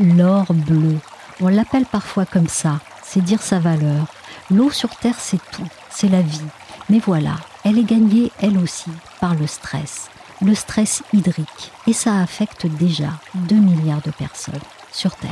[0.00, 0.98] L'or bleu.
[1.40, 4.06] On l'appelle parfois comme ça, c'est dire sa valeur.
[4.50, 6.40] L'eau sur Terre, c'est tout, c'est la vie.
[6.90, 8.90] Mais voilà, elle est gagnée, elle aussi,
[9.20, 10.08] par le stress.
[10.42, 11.72] Le stress hydrique.
[11.86, 14.54] Et ça affecte déjà 2 milliards de personnes
[14.92, 15.30] sur Terre.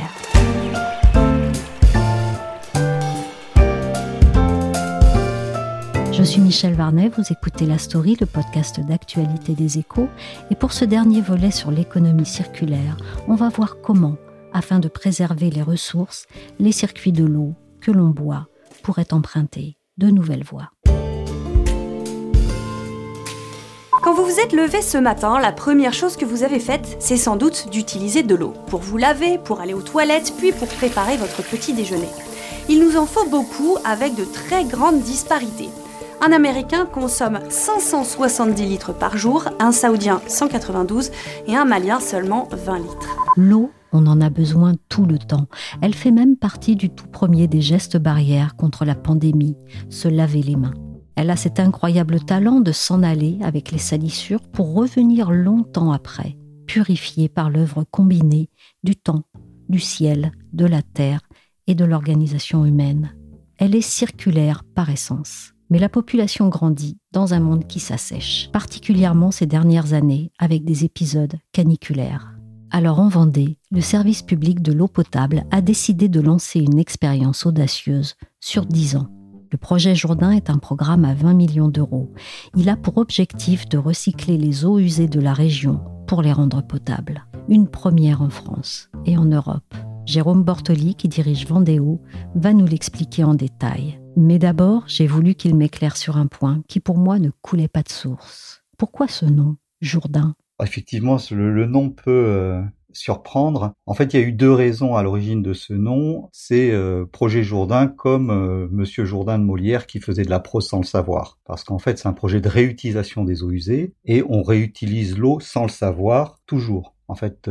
[6.11, 10.07] Je suis Michel Varnet, vous écoutez La Story, le podcast d'actualité des échos.
[10.51, 12.95] Et pour ce dernier volet sur l'économie circulaire,
[13.27, 14.15] on va voir comment
[14.53, 16.27] afin de préserver les ressources,
[16.59, 18.47] les circuits de l'eau que l'on boit
[18.83, 20.69] pourraient emprunter de nouvelles voies.
[24.03, 27.15] Quand vous vous êtes levé ce matin, la première chose que vous avez faite, c'est
[27.15, 31.15] sans doute d'utiliser de l'eau pour vous laver, pour aller aux toilettes, puis pour préparer
[31.15, 32.09] votre petit déjeuner.
[32.67, 35.69] Il nous en faut beaucoup avec de très grandes disparités.
[36.19, 41.11] Un Américain consomme 570 litres par jour, un Saoudien 192
[41.47, 43.17] et un Malien seulement 20 litres.
[43.37, 45.47] L'eau on en a besoin tout le temps.
[45.81, 49.55] Elle fait même partie du tout premier des gestes barrières contre la pandémie,
[49.89, 50.73] se laver les mains.
[51.15, 56.37] Elle a cet incroyable talent de s'en aller avec les salissures pour revenir longtemps après,
[56.65, 58.49] purifiée par l'œuvre combinée
[58.83, 59.23] du temps,
[59.69, 61.21] du ciel, de la terre
[61.67, 63.13] et de l'organisation humaine.
[63.57, 65.53] Elle est circulaire par essence.
[65.69, 70.85] Mais la population grandit dans un monde qui s'assèche, particulièrement ces dernières années avec des
[70.85, 72.35] épisodes caniculaires.
[72.75, 77.45] Alors en Vendée, le service public de l'eau potable a décidé de lancer une expérience
[77.45, 79.09] audacieuse sur 10 ans.
[79.51, 82.11] Le projet Jourdain est un programme à 20 millions d'euros.
[82.57, 86.65] Il a pour objectif de recycler les eaux usées de la région pour les rendre
[86.65, 87.27] potables.
[87.47, 89.75] Une première en France et en Europe.
[90.07, 92.01] Jérôme Bortoli, qui dirige Vendéo,
[92.33, 93.99] va nous l'expliquer en détail.
[94.17, 97.83] Mais d'abord, j'ai voulu qu'il m'éclaire sur un point qui pour moi ne coulait pas
[97.83, 98.63] de source.
[98.79, 100.33] Pourquoi ce nom, Jourdain?
[100.63, 103.73] Effectivement, le, nom peut euh, surprendre.
[103.85, 106.29] En fait, il y a eu deux raisons à l'origine de ce nom.
[106.31, 110.67] C'est euh, Projet Jourdain comme euh, Monsieur Jourdain de Molière qui faisait de la prose
[110.67, 111.39] sans le savoir.
[111.45, 115.39] Parce qu'en fait, c'est un projet de réutilisation des eaux usées et on réutilise l'eau
[115.39, 116.95] sans le savoir toujours.
[117.07, 117.49] En fait,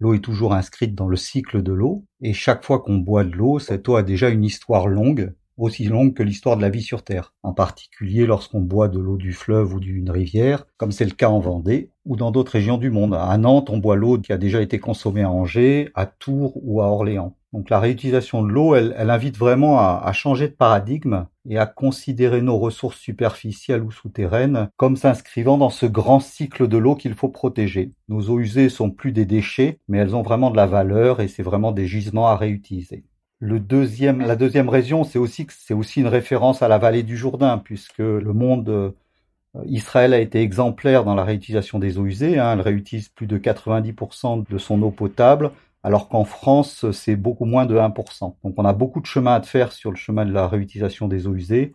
[0.00, 3.32] l'eau est toujours inscrite dans le cycle de l'eau et chaque fois qu'on boit de
[3.32, 6.82] l'eau, cette eau a déjà une histoire longue aussi longue que l'histoire de la vie
[6.82, 11.04] sur Terre, en particulier lorsqu'on boit de l'eau du fleuve ou d'une rivière, comme c'est
[11.04, 13.14] le cas en Vendée, ou dans d'autres régions du monde.
[13.14, 16.80] À Nantes, on boit l'eau qui a déjà été consommée à Angers, à Tours ou
[16.80, 17.36] à Orléans.
[17.52, 21.66] Donc la réutilisation de l'eau, elle, invite vraiment à, à, changer de paradigme et à
[21.66, 27.14] considérer nos ressources superficielles ou souterraines comme s'inscrivant dans ce grand cycle de l'eau qu'il
[27.14, 27.92] faut protéger.
[28.08, 31.26] Nos eaux usées sont plus des déchets, mais elles ont vraiment de la valeur et
[31.26, 33.04] c'est vraiment des gisements à réutiliser.
[33.40, 37.16] Le deuxième, la deuxième région, c'est aussi c'est aussi une référence à la vallée du
[37.16, 38.92] Jourdain, puisque le monde euh,
[39.66, 42.38] Israël a été exemplaire dans la réutilisation des eaux usées.
[42.38, 45.52] Hein, elle réutilise plus de 90% de son eau potable,
[45.82, 48.36] alors qu'en France, c'est beaucoup moins de 1%.
[48.44, 51.26] Donc on a beaucoup de chemin à faire sur le chemin de la réutilisation des
[51.26, 51.72] eaux usées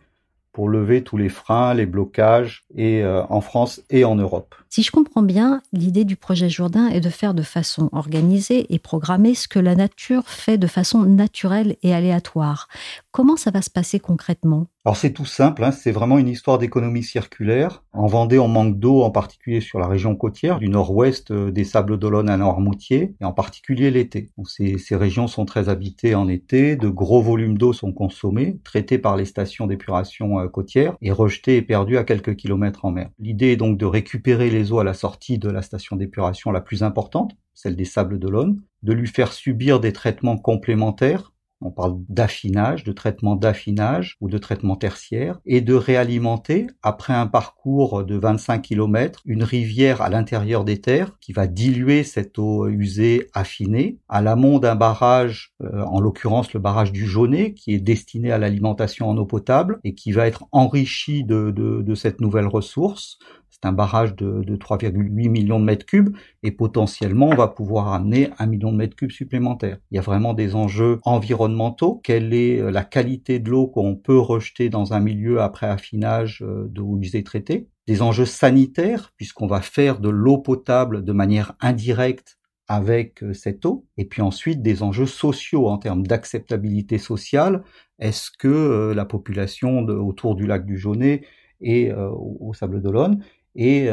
[0.56, 4.54] pour lever tous les freins, les blocages, et euh, en France et en Europe.
[4.70, 8.78] Si je comprends bien, l'idée du projet Jourdain est de faire de façon organisée et
[8.78, 12.68] programmée ce que la nature fait de façon naturelle et aléatoire.
[13.16, 14.66] Comment ça va se passer concrètement?
[14.84, 17.82] Alors c'est tout simple, hein, c'est vraiment une histoire d'économie circulaire.
[17.94, 21.64] En Vendée, on manque d'eau, en particulier sur la région côtière, du nord-ouest euh, des
[21.64, 24.28] Sables d'Olonne à Noirmoutier, et en particulier l'été.
[24.44, 28.98] Ces, ces régions sont très habitées en été, de gros volumes d'eau sont consommés, traités
[28.98, 33.08] par les stations d'épuration euh, côtières, et rejetés et perdus à quelques kilomètres en mer.
[33.18, 36.60] L'idée est donc de récupérer les eaux à la sortie de la station d'épuration la
[36.60, 41.96] plus importante, celle des Sables d'Olonne, de lui faire subir des traitements complémentaires on parle
[42.08, 48.16] d'affinage, de traitement d'affinage ou de traitement tertiaire, et de réalimenter, après un parcours de
[48.16, 53.98] 25 km, une rivière à l'intérieur des terres qui va diluer cette eau usée affinée.
[54.08, 58.38] À l'amont d'un barrage, euh, en l'occurrence le barrage du Jaunet, qui est destiné à
[58.38, 63.18] l'alimentation en eau potable et qui va être enrichi de, de cette nouvelle ressource
[63.56, 67.94] C'est un barrage de, de 3,8 millions de mètres cubes et potentiellement on va pouvoir
[67.94, 69.78] amener un million de mètres cubes supplémentaires.
[69.90, 71.98] Il y a vraiment des enjeux environnementaux.
[72.04, 76.44] Quelle est euh, la qualité de l'eau qu'on peut rejeter dans un milieu après affinage
[76.46, 81.54] euh, d'eau usée traitée Des enjeux sanitaires puisqu'on va faire de l'eau potable de manière
[81.60, 82.36] indirecte
[82.68, 87.62] avec euh, cette eau, et puis ensuite des enjeux sociaux en termes d'acceptabilité sociale.
[88.00, 91.22] Est-ce que la population autour du lac du Jaunet
[91.62, 93.24] et au Sable d'Olonne
[93.56, 93.90] est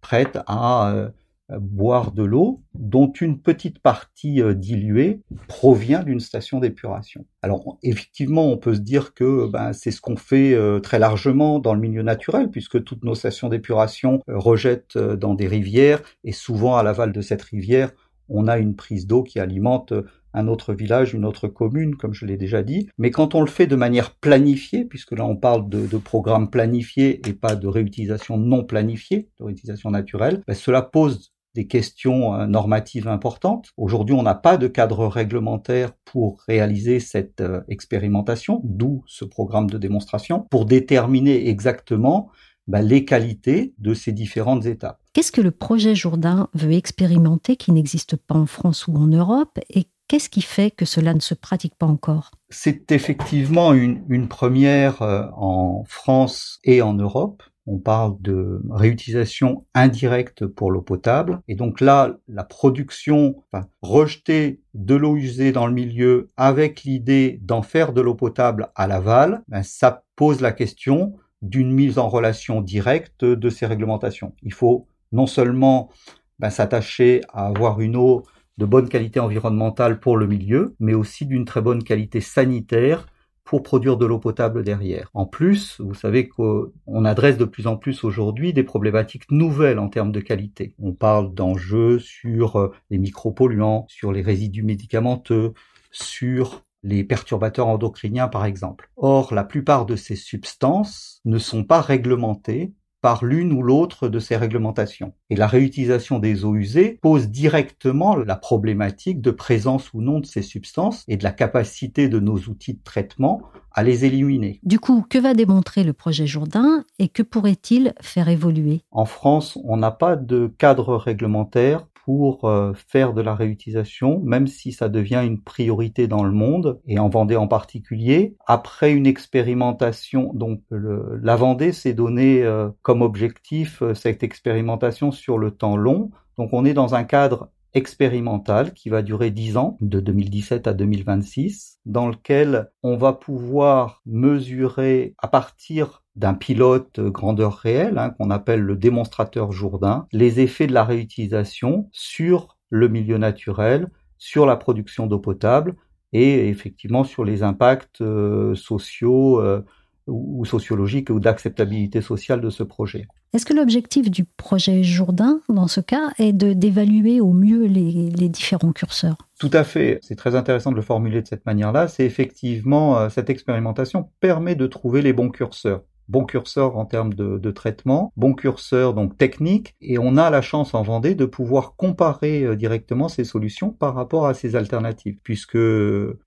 [0.00, 1.10] prête à
[1.50, 7.26] boire de l'eau dont une petite partie euh, diluée provient d'une station d'épuration.
[7.42, 11.58] Alors effectivement, on peut se dire que ben, c'est ce qu'on fait euh, très largement
[11.58, 16.32] dans le milieu naturel, puisque toutes nos stations d'épuration euh, rejettent dans des rivières, et
[16.32, 17.92] souvent à l'aval de cette rivière,
[18.28, 19.92] on a une prise d'eau qui alimente
[20.34, 22.88] un autre village, une autre commune, comme je l'ai déjà dit.
[22.98, 26.50] Mais quand on le fait de manière planifiée, puisque là on parle de, de programmes
[26.50, 32.34] planifiés et pas de réutilisation non planifiée, de réutilisation naturelle, ben, cela pose des questions
[32.34, 33.70] euh, normatives importantes.
[33.76, 39.70] Aujourd'hui, on n'a pas de cadre réglementaire pour réaliser cette euh, expérimentation, d'où ce programme
[39.70, 42.30] de démonstration, pour déterminer exactement
[42.66, 45.00] bah, les qualités de ces différentes étapes.
[45.12, 49.58] Qu'est-ce que le projet Jourdain veut expérimenter qui n'existe pas en France ou en Europe
[49.70, 52.30] et qu'est-ce qui fait que cela ne se pratique pas encore?
[52.50, 59.64] C'est effectivement une, une première euh, en France et en Europe on parle de réutilisation
[59.74, 61.40] indirecte pour l'eau potable.
[61.48, 67.38] Et donc là, la production, enfin, rejeter de l'eau usée dans le milieu avec l'idée
[67.42, 71.14] d'en faire de l'eau potable à l'aval, ben, ça pose la question
[71.44, 74.34] d'une mise en relation directe de ces réglementations.
[74.42, 75.90] Il faut non seulement
[76.38, 78.24] ben, s'attacher à avoir une eau
[78.58, 83.06] de bonne qualité environnementale pour le milieu, mais aussi d'une très bonne qualité sanitaire
[83.44, 85.10] pour produire de l'eau potable derrière.
[85.12, 89.88] En plus, vous savez qu'on adresse de plus en plus aujourd'hui des problématiques nouvelles en
[89.88, 90.74] termes de qualité.
[90.78, 95.52] On parle d'enjeux sur euh, les micropolluants, sur les résidus médicamenteux,
[95.90, 98.90] sur les perturbateurs endocriniens par exemple.
[98.96, 104.18] Or, la plupart de ces substances ne sont pas réglementées par l'une ou l'autre de
[104.18, 105.12] ces réglementations.
[105.28, 110.26] Et la réutilisation des eaux usées pose directement la problématique de présence ou non de
[110.26, 113.42] ces substances et de la capacité de nos outils de traitement
[113.72, 114.58] à les éliminer.
[114.62, 118.80] Du coup, que va démontrer le projet Jourdain et que pourrait-il faire évoluer?
[118.90, 124.46] En France, on n'a pas de cadre réglementaire pour euh, faire de la réutilisation, même
[124.46, 128.36] si ça devient une priorité dans le monde, et en Vendée en particulier.
[128.46, 135.38] Après une expérimentation, donc la Vendée s'est donné euh, comme objectif euh, cette expérimentation sur
[135.38, 136.10] le temps long.
[136.36, 140.72] Donc on est dans un cadre expérimental qui va durer 10 ans, de 2017 à
[140.72, 148.30] 2026, dans lequel on va pouvoir mesurer à partir d'un pilote grandeur réelle, hein, qu'on
[148.30, 154.56] appelle le démonstrateur Jourdain, les effets de la réutilisation sur le milieu naturel, sur la
[154.56, 155.74] production d'eau potable
[156.12, 159.64] et effectivement sur les impacts euh, sociaux euh,
[160.06, 163.06] ou sociologiques ou d'acceptabilité sociale de ce projet.
[163.32, 168.28] Est-ce que l'objectif du projet Jourdain, dans ce cas, est d'évaluer au mieux les, les,
[168.28, 169.16] différents curseurs?
[169.40, 169.98] Tout à fait.
[170.02, 171.88] C'est très intéressant de le formuler de cette manière-là.
[171.88, 177.14] C'est effectivement, euh, cette expérimentation permet de trouver les bons curseurs bon curseur en termes
[177.14, 181.76] de, traitement, bon curseur donc technique, et on a la chance en Vendée de pouvoir
[181.76, 185.58] comparer euh, directement ces solutions par rapport à ces alternatives, puisque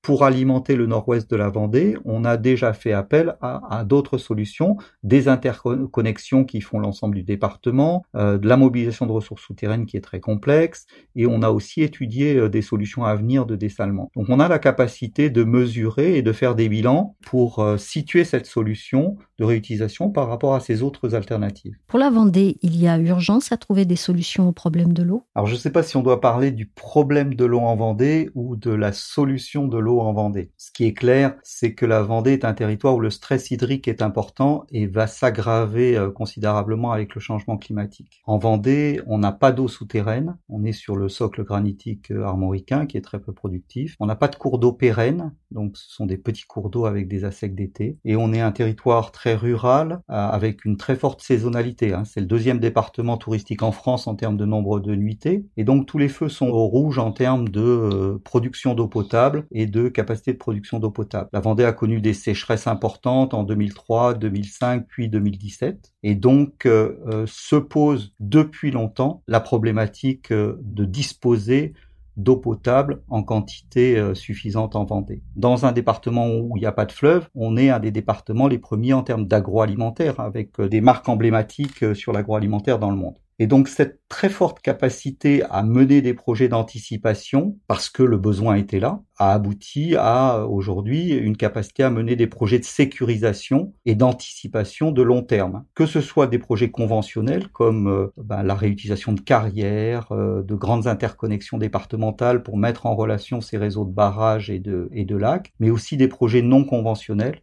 [0.01, 4.77] pour alimenter le nord-ouest de la Vendée, on a déjà fait appel à, d'autres solutions,
[5.03, 9.97] des interconnexions qui font l'ensemble du département, euh, de la mobilisation de ressources souterraines qui
[9.97, 14.09] est très complexe, et on a aussi étudié euh, des solutions à venir de dessalement.
[14.15, 18.45] Donc on a la capacité de mesurer et de faire des bilans pour situer cette
[18.45, 19.66] solution de réutilisation
[20.13, 21.75] par rapport à ces autres alternatives.
[21.87, 25.23] Pour la Vendée, il y a urgence à trouver des solutions au problème de l'eau?
[25.35, 28.29] Alors je ne sais pas si on doit parler du problème de l'eau en Vendée
[28.35, 30.51] ou de la solution de l'eau en Vendée.
[30.57, 33.87] Ce qui est clair, c'est que la Vendée est un territoire où le stress hydrique
[33.87, 38.21] est important et va s'aggraver euh, considérablement avec le changement climatique.
[38.25, 42.85] En Vendée, on n'a pas d'eau souterraine, on est sur le socle granitique euh, armoricain
[42.85, 43.95] qui est très peu productif.
[43.99, 47.07] On n'a pas de cours d'eau pérenne, donc ce sont des petits cours d'eau avec
[47.07, 47.97] des assecs d'été.
[48.05, 51.93] Et on est un territoire très rural euh, avec une très forte saisonnalité.
[51.93, 52.03] Hein.
[52.05, 55.45] C'est le deuxième département touristique en France en termes de nombre de nuitées.
[55.57, 59.45] Et donc tous les feux sont au rouge en termes de euh, production d'eau potable
[59.51, 61.29] et de capacité de production d'eau potable.
[61.33, 65.93] La Vendée a connu des sécheresses importantes en 2003, 2005, puis 2017.
[66.03, 71.73] Et donc euh, se pose depuis longtemps la problématique de disposer
[72.17, 75.21] d'eau potable en quantité euh, suffisante en Vendée.
[75.35, 78.47] Dans un département où il n'y a pas de fleuve, on est un des départements
[78.47, 82.97] les premiers en termes d'agroalimentaire, avec euh, des marques emblématiques euh, sur l'agroalimentaire dans le
[82.97, 83.17] monde.
[83.39, 88.55] Et donc cette très forte capacité à mener des projets d'anticipation, parce que le besoin
[88.55, 93.93] était là, a abouti à aujourd'hui une capacité à mener des projets de sécurisation et
[93.93, 95.65] d'anticipation de long terme.
[95.75, 100.55] Que ce soit des projets conventionnels comme euh, ben, la réutilisation de carrières, euh, de
[100.55, 105.15] grandes interconnexions départementales pour mettre en relation ces réseaux de barrages et de, et de
[105.15, 107.41] lacs, mais aussi des projets non conventionnels.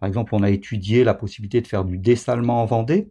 [0.00, 3.10] Par exemple, on a étudié la possibilité de faire du dessalement en Vendée,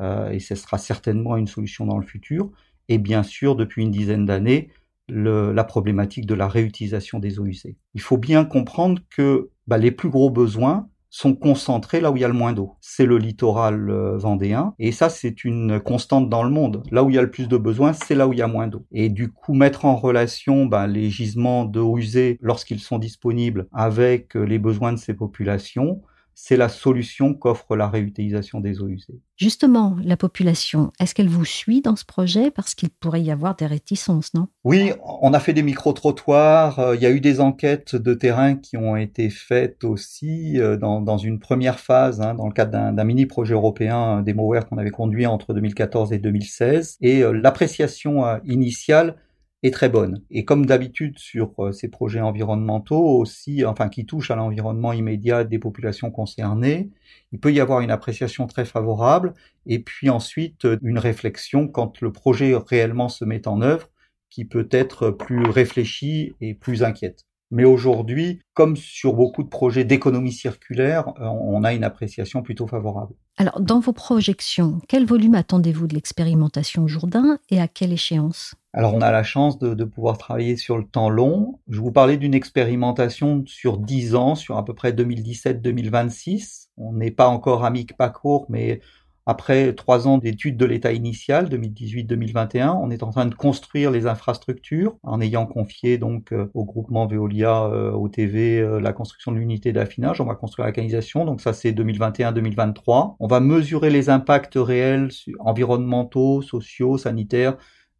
[0.00, 2.50] et ce sera certainement une solution dans le futur.
[2.88, 4.70] Et bien sûr, depuis une dizaine d'années,
[5.08, 7.76] la problématique de la réutilisation des eaux usées.
[7.94, 12.20] Il faut bien comprendre que bah, les plus gros besoins sont concentrés là où il
[12.20, 12.76] y a le moins d'eau.
[12.80, 16.84] C'est le littoral euh, vendéen, et ça c'est une constante dans le monde.
[16.92, 18.46] Là où il y a le plus de besoins, c'est là où il y a
[18.46, 18.86] moins d'eau.
[18.92, 24.36] Et du coup, mettre en relation bah, les gisements d'eau usée lorsqu'ils sont disponibles avec
[24.36, 26.00] euh, les besoins de ces populations,
[26.34, 29.20] c'est la solution qu'offre la réutilisation des eaux usées.
[29.36, 32.50] Justement, la population, est-ce qu'elle vous suit dans ce projet?
[32.50, 34.48] Parce qu'il pourrait y avoir des réticences, non?
[34.64, 38.54] Oui, on a fait des micro-trottoirs, euh, il y a eu des enquêtes de terrain
[38.54, 43.04] qui ont été faites aussi euh, dans, une première phase, hein, dans le cadre d'un
[43.04, 46.98] mini-projet européen, des MOWER qu'on avait conduit entre 2014 et 2016.
[47.00, 49.16] Et euh, l'appréciation initiale
[49.62, 50.22] est très bonne.
[50.30, 55.44] Et comme d'habitude sur euh, ces projets environnementaux aussi, enfin qui touchent à l'environnement immédiat
[55.44, 56.90] des populations concernées,
[57.32, 59.34] il peut y avoir une appréciation très favorable
[59.66, 63.90] et puis ensuite euh, une réflexion quand le projet réellement se met en œuvre
[64.30, 67.26] qui peut être plus réfléchie et plus inquiète.
[67.50, 72.68] Mais aujourd'hui, comme sur beaucoup de projets d'économie circulaire, euh, on a une appréciation plutôt
[72.68, 73.14] favorable.
[73.36, 78.54] Alors, dans vos projections, quel volume attendez-vous de l'expérimentation Jourdain et à quelle échéance?
[78.72, 81.58] Alors on a la chance de, pouvoir travailler sur le temps long.
[81.68, 86.68] Je vous parlais d'une expérimentation sur 10 ans, sur à peu près 2017-2026.
[86.76, 88.80] On n'est pas encore à pas court, mais
[89.26, 94.06] après trois ans d'études de l'état initial, 2018-2021, on est en train de construire les
[94.06, 99.30] infrastructures en ayant confié donc euh, au groupement Veolia, euh, au TV, euh, la construction
[99.32, 100.20] de l'unité d'affinage.
[100.20, 103.16] On va construire la canalisation, donc ça c'est 2021-2023.
[103.20, 107.56] On va mesurer les impacts réels environnementaux, sociaux, sanitaires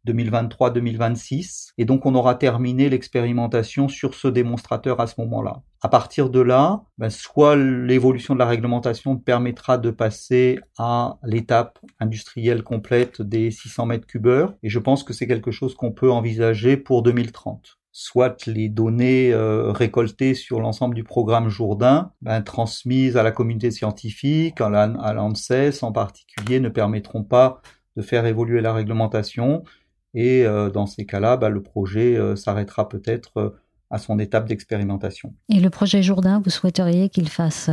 [0.07, 1.71] 2023-2026.
[1.77, 5.61] Et donc on aura terminé l'expérimentation sur ce démonstrateur à ce moment-là.
[5.81, 11.79] À partir de là, ben, soit l'évolution de la réglementation permettra de passer à l'étape
[11.99, 16.11] industrielle complète des 600 mètres cubeurs, et je pense que c'est quelque chose qu'on peut
[16.11, 23.17] envisager pour 2030 soit les données euh, récoltées sur l'ensemble du programme Jourdain, ben, transmises
[23.17, 27.61] à la communauté scientifique, à l'ANSES en particulier, ne permettront pas
[27.97, 29.63] de faire évoluer la réglementation
[30.13, 33.49] et euh, dans ces cas-là, bah, le projet euh, s'arrêtera peut-être euh,
[33.89, 35.33] à son étape d'expérimentation.
[35.49, 37.69] Et le projet Jourdain, vous souhaiteriez qu'il fasse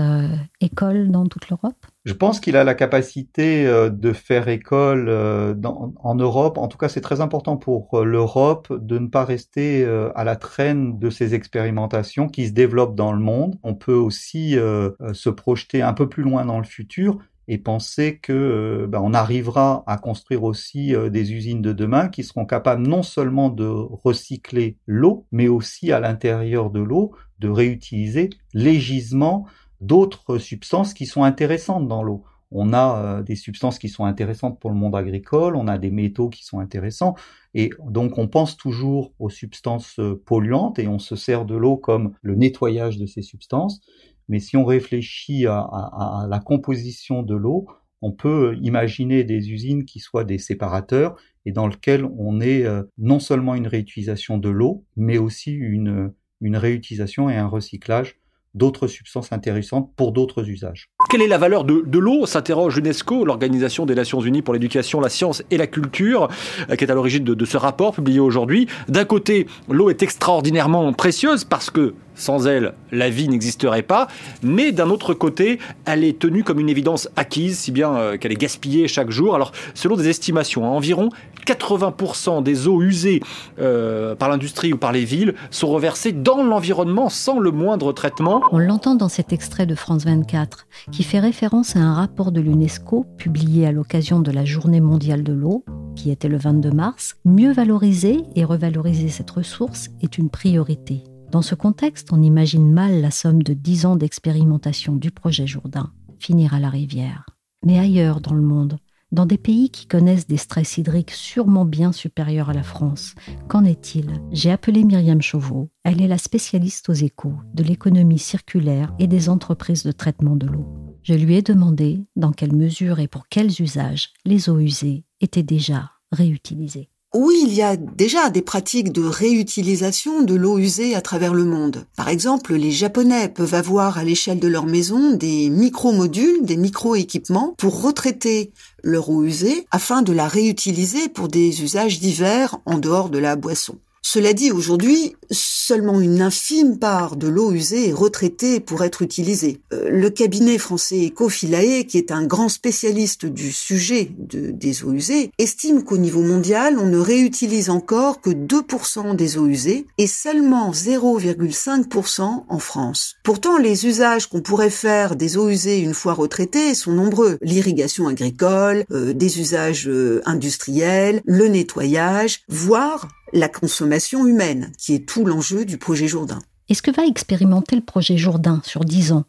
[0.60, 1.86] école dans toute l'Europe?
[2.06, 6.58] Je pense qu'il a la capacité de faire école en Europe.
[6.58, 10.98] En tout cas, c'est très important pour l'Europe de ne pas rester à la traîne
[10.98, 13.56] de ces expérimentations qui se développent dans le monde.
[13.62, 17.18] On peut aussi se projeter un peu plus loin dans le futur
[17.48, 22.08] et penser que euh, ben, on arrivera à construire aussi euh, des usines de demain
[22.08, 27.48] qui seront capables non seulement de recycler l'eau, mais aussi à l'intérieur de l'eau de
[27.48, 29.46] réutiliser les gisements
[29.80, 32.24] d'autres substances qui sont intéressantes dans l'eau.
[32.50, 35.90] On a euh, des substances qui sont intéressantes pour le monde agricole, on a des
[35.90, 37.14] métaux qui sont intéressants,
[37.54, 42.12] et donc on pense toujours aux substances polluantes et on se sert de l'eau comme
[42.20, 43.80] le nettoyage de ces substances.
[44.28, 47.66] Mais si on réfléchit à, la composition de l'eau,
[48.02, 51.16] on peut imaginer des usines qui soient des séparateurs
[51.46, 56.12] et dans lesquelles on ait euh, non seulement une réutilisation de l'eau, mais aussi une,
[56.40, 58.18] une réutilisation et un recyclage
[58.54, 60.88] d'autres substances intéressantes pour d'autres usages.
[61.10, 65.08] Quelle est la valeur de, l'eau s'interroge l'UNESCO, l'Organisation des Nations Unies pour l'éducation, la
[65.08, 66.28] science et la culture,
[66.70, 68.66] euh, qui est à l'origine de, de ce rapport publié aujourd'hui.
[68.88, 74.08] D'un côté, l'eau est extraordinairement précieuse parce que sans elle, la vie n'existerait pas.
[74.42, 78.32] Mais d'un autre côté, elle est tenue comme une évidence acquise, si bien euh, qu'elle
[78.32, 79.34] est gaspillée chaque jour.
[79.34, 81.08] Alors, selon des estimations, hein, environ
[81.46, 83.22] 80% des eaux usées
[83.60, 88.37] euh, par l'industrie ou par les villes sont reversées dans l'environnement sans le moindre traitement.
[88.52, 92.40] On l'entend dans cet extrait de France 24, qui fait référence à un rapport de
[92.40, 95.64] l'UNESCO publié à l'occasion de la Journée mondiale de l'eau,
[95.96, 97.16] qui était le 22 mars.
[97.24, 101.04] Mieux valoriser et revaloriser cette ressource est une priorité.
[101.30, 105.90] Dans ce contexte, on imagine mal la somme de 10 ans d'expérimentation du projet Jourdain
[106.18, 107.26] finir à la rivière.
[107.64, 108.78] Mais ailleurs dans le monde,
[109.10, 113.14] Dans des pays qui connaissent des stress hydriques sûrement bien supérieurs à la France,
[113.48, 114.20] qu'en est-il?
[114.32, 115.70] J'ai appelé Myriam Chauveau.
[115.82, 120.46] Elle est la spécialiste aux échos de l'économie circulaire et des entreprises de traitement de
[120.46, 120.66] l'eau.
[121.02, 125.42] Je lui ai demandé dans quelle mesure et pour quels usages les eaux usées étaient
[125.42, 126.90] déjà réutilisées.
[127.14, 131.44] Oui, il y a déjà des pratiques de réutilisation de l'eau usée à travers le
[131.44, 131.86] monde.
[131.96, 137.54] Par exemple, les Japonais peuvent avoir à l'échelle de leur maison des micro-modules, des micro-équipements
[137.56, 143.08] pour retraiter leur eau usée afin de la réutiliser pour des usages divers en dehors
[143.08, 143.78] de la boisson.
[144.02, 149.60] Cela dit, aujourd'hui, seulement une infime part de l'eau usée est retraitée pour être utilisée.
[149.72, 155.30] Euh, le cabinet français Ecofilae, qui est un grand spécialiste du sujet des eaux usées,
[155.38, 160.72] estime qu'au niveau mondial, on ne réutilise encore que 2% des eaux usées et seulement
[160.72, 163.16] 0,5% en France.
[163.24, 167.38] Pourtant, les usages qu'on pourrait faire des eaux usées une fois retraitées sont nombreux.
[167.42, 175.08] L'irrigation agricole, euh, des usages euh, industriels, le nettoyage, voire la consommation humaine, qui est
[175.08, 176.40] tout l'enjeu du projet Jourdain.
[176.68, 179.24] Est-ce que va expérimenter le projet Jourdain sur 10 ans?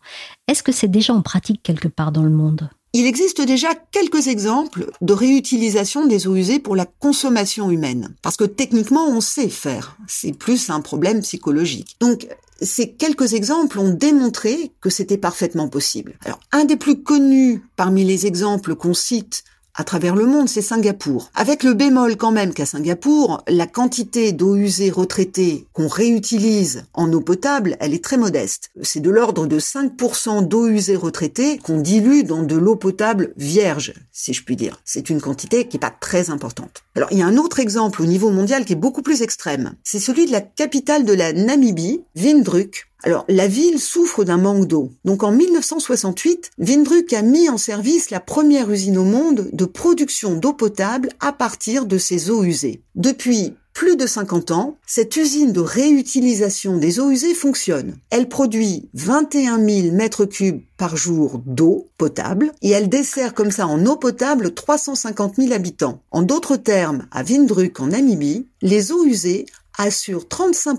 [0.47, 2.69] Est-ce que c'est déjà en pratique quelque part dans le monde?
[2.91, 8.15] Il existe déjà quelques exemples de réutilisation des eaux usées pour la consommation humaine.
[8.23, 9.95] Parce que techniquement, on sait faire.
[10.07, 11.95] C'est plus un problème psychologique.
[12.01, 12.27] Donc,
[12.61, 16.17] ces quelques exemples ont démontré que c'était parfaitement possible.
[16.25, 19.43] Alors, un des plus connus parmi les exemples qu'on cite
[19.79, 21.31] à travers le monde, c'est Singapour.
[21.35, 27.09] Avec le bémol quand même qu'à Singapour, la quantité d'eau usée retraitée qu'on réutilise en
[27.13, 28.71] eau potable, elle est très modeste.
[28.81, 33.93] C'est de l'ordre de 5% d'eau usée retraitée qu'on dilue dans de l'eau potable vierge,
[34.11, 34.81] si je puis dire.
[34.83, 36.83] C'est une quantité qui est pas très importante.
[36.95, 39.75] Alors, il y a un autre exemple au niveau mondial qui est beaucoup plus extrême.
[39.85, 44.67] C'est celui de la capitale de la Namibie, Windhoek, alors, la ville souffre d'un manque
[44.67, 44.91] d'eau.
[45.05, 50.35] Donc, en 1968, Windruck a mis en service la première usine au monde de production
[50.35, 52.81] d'eau potable à partir de ces eaux usées.
[52.95, 57.95] Depuis plus de 50 ans, cette usine de réutilisation des eaux usées fonctionne.
[58.09, 63.67] Elle produit 21 000 mètres cubes par jour d'eau potable et elle dessert comme ça
[63.67, 66.01] en eau potable 350 000 habitants.
[66.11, 69.45] En d'autres termes, à Windruck en Namibie, les eaux usées
[69.77, 70.77] assurent 35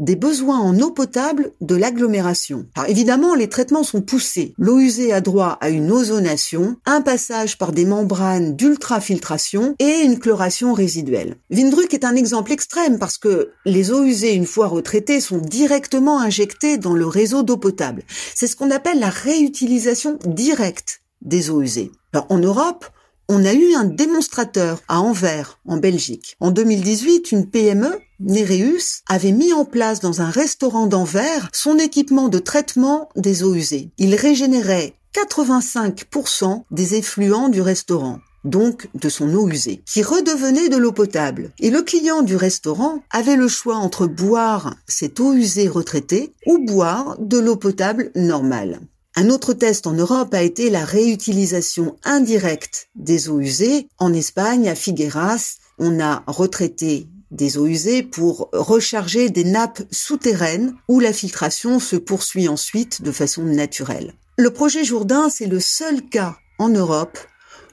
[0.00, 2.66] des besoins en eau potable de l'agglomération.
[2.74, 4.54] Alors évidemment, les traitements sont poussés.
[4.58, 10.18] L'eau usée a droit à une ozonation, un passage par des membranes d'ultrafiltration et une
[10.18, 11.36] chloration résiduelle.
[11.50, 16.20] Windruck est un exemple extrême parce que les eaux usées, une fois retraitées, sont directement
[16.20, 18.02] injectées dans le réseau d'eau potable.
[18.34, 21.92] C'est ce qu'on appelle la réutilisation directe des eaux usées.
[22.14, 22.86] Alors en Europe,
[23.28, 26.36] on a eu un démonstrateur à Anvers, en Belgique.
[26.40, 32.28] En 2018, une PME, Nereus, avait mis en place dans un restaurant d'Anvers son équipement
[32.28, 33.90] de traitement des eaux usées.
[33.98, 40.76] Il régénérait 85% des effluents du restaurant donc de son eau usée, qui redevenait de
[40.76, 41.50] l'eau potable.
[41.58, 46.58] Et le client du restaurant avait le choix entre boire cette eau usée retraitée ou
[46.58, 48.80] boire de l'eau potable normale.
[49.16, 53.88] Un autre test en Europe a été la réutilisation indirecte des eaux usées.
[53.98, 60.74] En Espagne, à Figueras, on a retraité des eaux usées pour recharger des nappes souterraines
[60.88, 64.14] où la filtration se poursuit ensuite de façon naturelle.
[64.36, 67.18] Le projet Jourdain, c'est le seul cas en Europe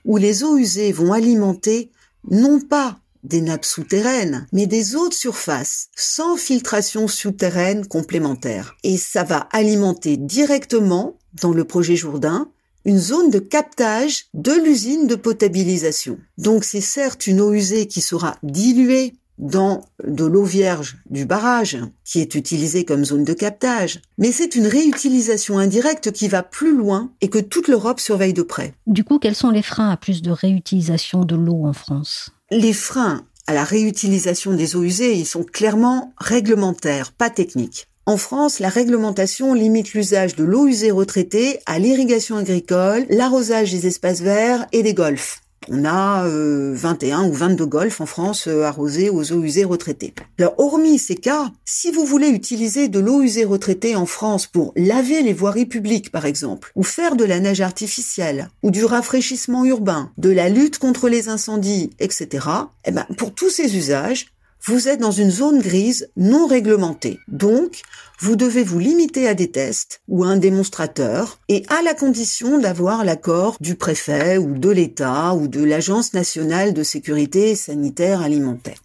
[0.05, 1.91] où les eaux usées vont alimenter
[2.29, 8.75] non pas des nappes souterraines, mais des eaux de surface, sans filtration souterraine complémentaire.
[8.83, 12.49] Et ça va alimenter directement dans le projet Jourdain
[12.85, 16.17] une zone de captage de l'usine de potabilisation.
[16.37, 21.77] Donc c'est certes une eau usée qui sera diluée dans de l'eau vierge du barrage,
[22.03, 26.75] qui est utilisée comme zone de captage, mais c'est une réutilisation indirecte qui va plus
[26.75, 28.73] loin et que toute l'Europe surveille de près.
[28.87, 32.31] Du coup, quels sont les freins à plus de réutilisation de l'eau en France?
[32.51, 37.87] Les freins à la réutilisation des eaux usées, ils sont clairement réglementaires, pas techniques.
[38.05, 43.87] En France, la réglementation limite l'usage de l'eau usée retraitée à l'irrigation agricole, l'arrosage des
[43.87, 45.41] espaces verts et des golfs.
[45.69, 50.13] On a 21 euh, ou 22 golfs en France euh, arrosés aux eaux usées retraitées.
[50.39, 54.71] Alors, hormis ces cas, si vous voulez utiliser de l'eau usée retraitée en France pour
[54.75, 59.65] laver les voiries publiques, par exemple, ou faire de la neige artificielle, ou du rafraîchissement
[59.65, 62.47] urbain, de la lutte contre les incendies, etc.,
[62.85, 64.27] eh ben, pour tous ces usages,
[64.67, 67.19] vous êtes dans une zone grise non réglementée.
[67.29, 67.83] Donc,
[68.19, 72.57] vous devez vous limiter à des tests ou à un démonstrateur et à la condition
[72.57, 78.83] d'avoir l'accord du préfet ou de l'État ou de l'Agence nationale de sécurité sanitaire alimentaire,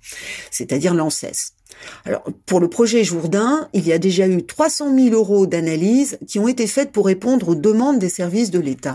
[0.53, 1.55] c'est-à-dire l'ANSES.
[2.05, 6.39] Alors, pour le projet Jourdain, il y a déjà eu 300 000 euros d'analyse qui
[6.39, 8.95] ont été faites pour répondre aux demandes des services de l'État.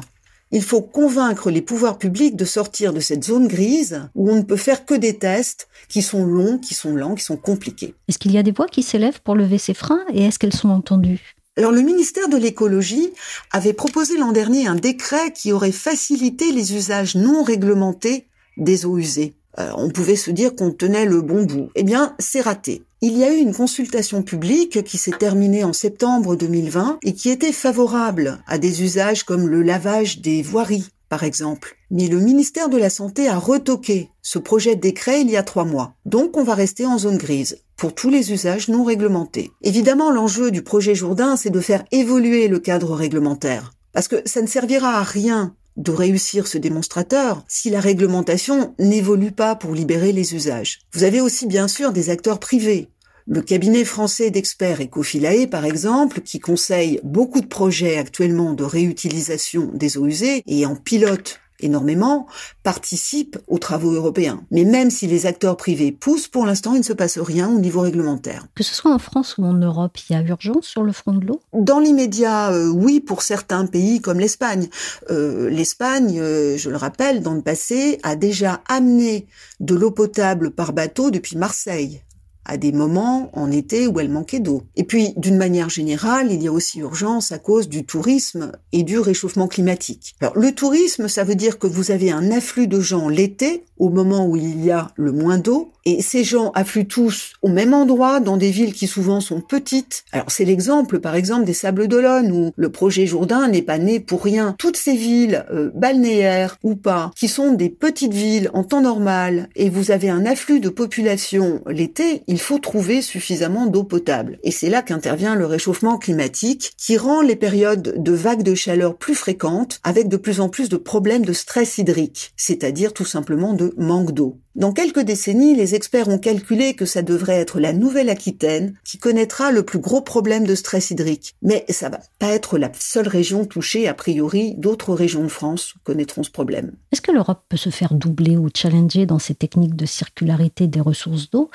[0.52, 4.44] Il faut convaincre les pouvoirs publics de sortir de cette zone grise où on ne
[4.44, 7.96] peut faire que des tests qui sont longs, qui sont lents, qui sont compliqués.
[8.08, 10.54] Est-ce qu'il y a des voix qui s'élèvent pour lever ces freins et est-ce qu'elles
[10.54, 11.36] sont entendues?
[11.58, 13.10] Alors le ministère de l'écologie
[13.52, 18.98] avait proposé l'an dernier un décret qui aurait facilité les usages non réglementés des eaux
[18.98, 19.36] usées.
[19.60, 21.70] Euh, on pouvait se dire qu'on tenait le bon bout.
[21.76, 22.84] Eh bien, c'est raté.
[23.02, 27.30] Il y a eu une consultation publique qui s'est terminée en septembre 2020 et qui
[27.30, 31.76] était favorable à des usages comme le lavage des voiries, par exemple.
[31.92, 35.44] Mais le ministère de la Santé a retoqué ce projet de décret il y a
[35.44, 35.94] trois mois.
[36.06, 39.52] Donc on va rester en zone grise pour tous les usages non réglementés.
[39.62, 43.74] Évidemment, l'enjeu du projet Jourdain, c'est de faire évoluer le cadre réglementaire.
[43.94, 49.32] Parce que ça ne servira à rien de réussir ce démonstrateur si la réglementation n'évolue
[49.32, 50.80] pas pour libérer les usages.
[50.94, 52.90] Vous avez aussi bien sûr des acteurs privés.
[53.30, 59.70] Le cabinet français d'experts Ecofilae, par exemple, qui conseille beaucoup de projets actuellement de réutilisation
[59.74, 62.28] des eaux usées et en pilote énormément,
[62.64, 64.44] participent aux travaux européens.
[64.52, 67.60] Mais même si les acteurs privés poussent, pour l'instant, il ne se passe rien au
[67.60, 68.48] niveau réglementaire.
[68.56, 71.14] Que ce soit en France ou en Europe, il y a urgence sur le front
[71.14, 71.42] de l'eau?
[71.54, 74.70] Dans l'immédiat, euh, oui, pour certains pays comme l'Espagne.
[75.10, 79.28] Euh, L'Espagne, euh, je le rappelle, dans le passé, a déjà amené
[79.60, 82.02] de l'eau potable par bateau depuis Marseille
[82.48, 84.64] à des moments en été où elle manquait d'eau.
[84.76, 88.84] Et puis, d'une manière générale, il y a aussi urgence à cause du tourisme et
[88.84, 90.16] du réchauffement climatique.
[90.22, 93.90] Alors, le tourisme, ça veut dire que vous avez un afflux de gens l'été, au
[93.90, 97.74] moment où il y a le moins d'eau, et ces gens affluent tous au même
[97.74, 100.04] endroit, dans des villes qui souvent sont petites.
[100.12, 104.02] Alors, c'est l'exemple, par exemple, des Sables d'Olonne, où le projet Jourdain n'est pas né
[104.02, 104.54] pour rien.
[104.58, 109.48] Toutes ces villes, euh, balnéaires ou pas, qui sont des petites villes en temps normal,
[109.56, 114.40] et vous avez un afflux de population l'été, il faut trouver suffisamment d'eau potable.
[114.44, 118.98] Et c'est là qu'intervient le réchauffement climatique qui rend les périodes de vagues de chaleur
[118.98, 123.54] plus fréquentes avec de plus en plus de problèmes de stress hydrique, c'est-à-dire tout simplement
[123.54, 124.38] de manque d'eau.
[124.58, 129.52] Dans quelques décennies, les experts ont calculé que ça devrait être la Nouvelle-Aquitaine qui connaîtra
[129.52, 131.36] le plus gros problème de stress hydrique.
[131.44, 135.76] Mais ça va pas être la seule région touchée, a priori, d'autres régions de France
[135.84, 136.72] connaîtront ce problème.
[136.92, 140.82] Est-ce que l'Europe peut se faire doubler ou challenger dans ses techniques de circularité des
[140.82, 141.52] ressources d'eau?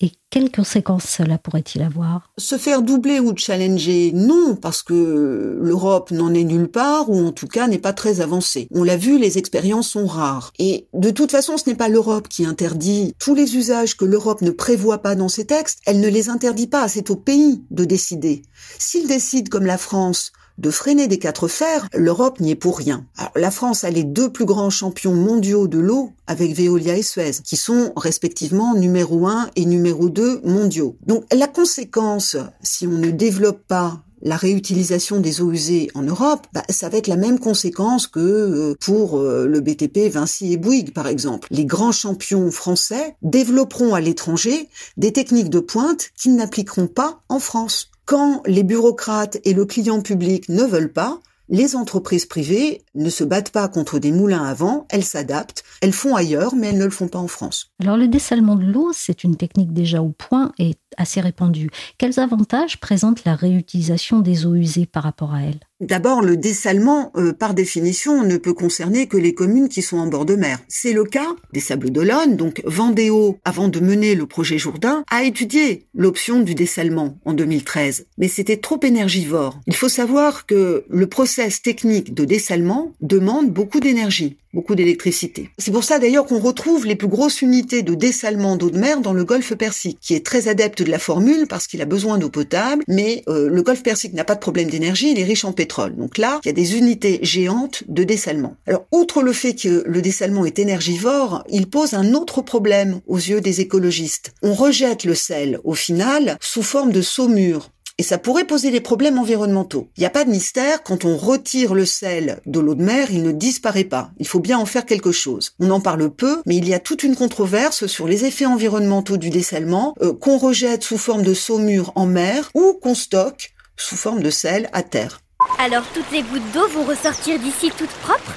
[0.00, 2.30] Et quelles conséquences cela pourrait-il avoir?
[2.38, 7.32] Se faire doubler ou challenger, non, parce que l'Europe n'en est nulle part, ou en
[7.32, 8.68] tout cas n'est pas très avancée.
[8.72, 10.52] On l'a vu, les expériences sont rares.
[10.60, 14.42] Et de toute façon, ce n'est pas l'Europe qui interdit tous les usages que l'Europe
[14.42, 17.84] ne prévoit pas dans ses textes, elle ne les interdit pas, c'est au pays de
[17.84, 18.42] décider.
[18.78, 23.06] S'il décide, comme la France, de freiner des quatre fers, l'Europe n'y est pour rien.
[23.36, 27.32] la France a les deux plus grands champions mondiaux de l'eau avec Veolia et Suez,
[27.44, 30.96] qui sont respectivement numéro un et numéro deux mondiaux.
[31.06, 36.46] Donc la conséquence, si on ne développe pas la réutilisation des eaux usées en Europe,
[36.52, 40.56] bah, ça va être la même conséquence que euh, pour euh, le BTP Vinci et
[40.56, 41.48] Bouygues, par exemple.
[41.50, 47.38] Les grands champions français développeront à l'étranger des techniques de pointe qu'ils n'appliqueront pas en
[47.38, 47.90] France.
[48.08, 53.22] Quand les bureaucrates et le client public ne veulent pas, les entreprises privées ne se
[53.22, 56.86] battent pas contre des moulins à vent, elles s'adaptent, elles font ailleurs, mais elles ne
[56.86, 57.70] le font pas en France.
[57.82, 61.70] Alors le dessalement de l'eau, c'est une technique déjà au point et assez répandue.
[61.96, 65.60] Quels avantages présente la réutilisation des eaux usées par rapport à elle?
[65.80, 70.08] D'abord, le dessalement, euh, par définition, ne peut concerner que les communes qui sont en
[70.08, 70.58] bord de mer.
[70.66, 75.22] C'est le cas des Sables d'Olonne, donc Vendéo, avant de mener le projet Jourdain, a
[75.22, 78.06] étudié l'option du dessalement en 2013.
[78.18, 79.60] Mais c'était trop énergivore.
[79.68, 85.50] Il faut savoir que le process technique de dessalement demande beaucoup d'énergie beaucoup d'électricité.
[85.58, 89.00] C'est pour ça d'ailleurs qu'on retrouve les plus grosses unités de dessalement d'eau de mer
[89.00, 92.18] dans le golfe Persique, qui est très adepte de la formule parce qu'il a besoin
[92.18, 95.44] d'eau potable, mais euh, le golfe Persique n'a pas de problème d'énergie, il est riche
[95.44, 95.94] en pétrole.
[95.94, 98.56] Donc là, il y a des unités géantes de dessalement.
[98.66, 103.16] Alors, outre le fait que le dessalement est énergivore, il pose un autre problème aux
[103.16, 104.32] yeux des écologistes.
[104.42, 108.80] On rejette le sel, au final, sous forme de saumure et ça pourrait poser des
[108.80, 109.88] problèmes environnementaux.
[109.96, 113.08] Il n'y a pas de mystère, quand on retire le sel de l'eau de mer,
[113.10, 114.10] il ne disparaît pas.
[114.18, 115.52] Il faut bien en faire quelque chose.
[115.58, 119.16] On en parle peu, mais il y a toute une controverse sur les effets environnementaux
[119.16, 123.96] du dessalement euh, qu'on rejette sous forme de saumure en mer ou qu'on stocke sous
[123.96, 125.20] forme de sel à terre.
[125.58, 128.36] Alors toutes les gouttes d'eau vont ressortir d'ici toutes propres?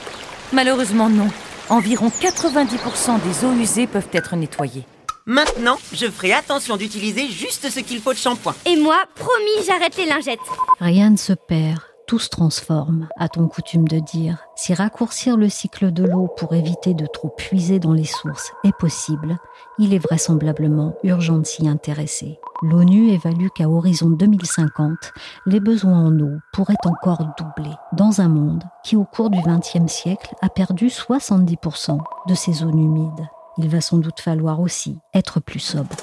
[0.54, 1.30] Malheureusement non.
[1.70, 4.86] Environ 90% des eaux usées peuvent être nettoyées.
[5.32, 8.54] Maintenant, je ferai attention d'utiliser juste ce qu'il faut de shampoing.
[8.66, 10.40] Et moi, promis, j'arrête les lingettes.
[10.82, 14.44] Rien ne se perd, tout se transforme, a-t-on coutume de dire.
[14.58, 18.76] Si raccourcir le cycle de l'eau pour éviter de trop puiser dans les sources est
[18.78, 19.38] possible,
[19.80, 22.38] il est vraisemblablement urgent de s'y intéresser.
[22.62, 25.14] L'ONU évalue qu'à horizon 2050,
[25.46, 27.72] les besoins en eau pourraient encore doubler.
[27.94, 32.80] dans un monde qui, au cours du XXe siècle, a perdu 70% de ses zones
[32.80, 33.30] humides.
[33.58, 35.96] Il va sans doute falloir aussi être plus sobre.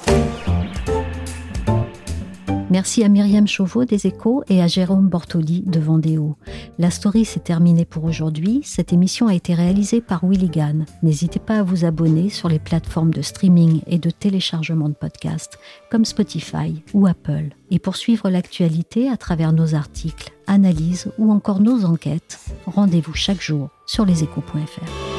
[2.69, 6.37] Merci à Myriam Chauveau des Échos et à Jérôme Bortoli de Vendéo.
[6.77, 8.61] La story s'est terminée pour aujourd'hui.
[8.63, 10.85] Cette émission a été réalisée par Willigan.
[11.01, 15.57] N'hésitez pas à vous abonner sur les plateformes de streaming et de téléchargement de podcasts
[15.89, 17.49] comme Spotify ou Apple.
[17.71, 23.41] Et pour suivre l'actualité à travers nos articles, analyses ou encore nos enquêtes, rendez-vous chaque
[23.41, 25.18] jour sur leséchos.fr.